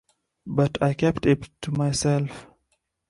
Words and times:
But 0.47 0.81
I 0.81 0.95
kept 0.95 1.27
it 1.27 1.47
to 1.61 1.71
myself. 1.73 2.47